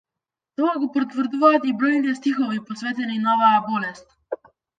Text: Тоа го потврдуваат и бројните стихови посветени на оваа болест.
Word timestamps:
Тоа 0.59 0.69
го 0.83 0.87
потврдуваат 0.95 1.67
и 1.73 1.73
бројните 1.83 2.15
стихови 2.21 2.63
посветени 2.71 3.21
на 3.27 3.37
оваа 3.37 3.61
болест. 3.69 4.19